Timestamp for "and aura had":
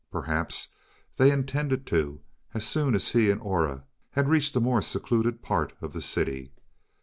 3.29-4.29